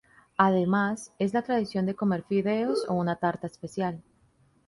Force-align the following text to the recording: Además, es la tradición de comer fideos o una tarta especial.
Además, 0.37 1.13
es 1.19 1.31
la 1.35 1.43
tradición 1.43 1.85
de 1.85 1.93
comer 1.93 2.23
fideos 2.23 2.85
o 2.87 2.95
una 2.95 3.17
tarta 3.17 3.45
especial. 3.45 4.01